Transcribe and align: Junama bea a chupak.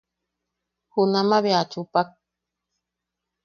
Junama 0.93 1.37
bea 1.43 1.59
a 1.61 1.69
chupak. 1.71 2.09